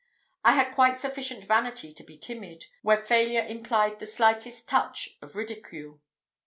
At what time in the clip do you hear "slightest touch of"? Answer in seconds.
4.07-5.35